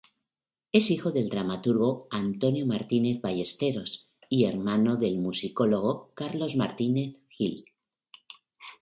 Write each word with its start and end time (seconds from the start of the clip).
Es 0.71 0.89
hijo 0.89 1.11
del 1.11 1.29
dramaturgo 1.29 2.07
Antonio 2.09 2.65
Martínez 2.65 3.21
Ballesteros 3.21 4.09
y 4.29 4.45
hermano 4.45 4.97
del 4.97 5.19
musicólogo 5.19 6.09
Carlos 6.15 6.55
Martínez 6.55 7.17
Gil. 7.29 7.65